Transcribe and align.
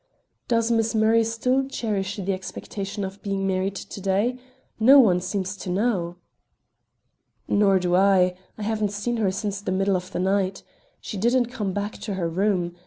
"Does 0.47 0.71
Miss 0.71 0.95
Murray 0.95 1.23
still 1.23 1.67
cherish 1.67 2.15
the 2.15 2.33
expectation 2.33 3.03
of 3.05 3.21
being 3.21 3.45
married 3.45 3.75
to 3.75 4.01
day? 4.01 4.39
No 4.79 4.97
one 4.97 5.19
seems 5.21 5.55
to 5.57 5.69
know." 5.69 6.15
"Nor 7.47 7.77
do 7.77 7.95
I. 7.95 8.35
I 8.57 8.63
haven't 8.63 8.93
seen 8.93 9.17
her 9.17 9.29
since 9.29 9.61
the 9.61 9.71
middle 9.71 9.95
of 9.95 10.11
the 10.11 10.19
night. 10.19 10.63
She 11.01 11.17
didn't 11.17 11.51
come 11.53 11.71
back 11.71 11.99
to 11.99 12.15
her 12.15 12.27
room. 12.27 12.75